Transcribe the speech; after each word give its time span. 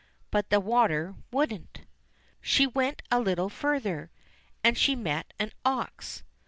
But 0.31 0.49
the 0.49 0.59
water 0.59 1.13
wouldn't. 1.31 1.81
She 2.41 2.65
went 2.65 3.03
a 3.11 3.19
little 3.19 3.49
further, 3.49 4.09
and 4.63 4.75
she 4.75 4.95
met 4.95 5.31
an 5.37 5.51
ox. 5.63 6.23